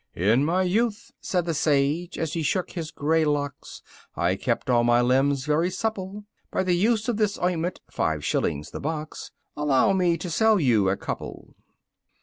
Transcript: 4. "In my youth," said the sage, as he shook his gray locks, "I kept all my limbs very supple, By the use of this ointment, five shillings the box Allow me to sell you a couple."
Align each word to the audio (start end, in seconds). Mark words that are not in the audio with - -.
4. 0.15 0.23
"In 0.23 0.43
my 0.43 0.63
youth," 0.63 1.11
said 1.21 1.45
the 1.45 1.53
sage, 1.53 2.17
as 2.17 2.33
he 2.33 2.41
shook 2.41 2.71
his 2.71 2.89
gray 2.89 3.23
locks, 3.23 3.83
"I 4.15 4.35
kept 4.35 4.67
all 4.67 4.83
my 4.83 4.99
limbs 4.99 5.45
very 5.45 5.69
supple, 5.69 6.25
By 6.49 6.63
the 6.63 6.73
use 6.73 7.07
of 7.07 7.17
this 7.17 7.37
ointment, 7.37 7.81
five 7.91 8.25
shillings 8.25 8.71
the 8.71 8.79
box 8.79 9.29
Allow 9.55 9.93
me 9.93 10.17
to 10.17 10.31
sell 10.31 10.59
you 10.59 10.89
a 10.89 10.97
couple." 10.97 11.53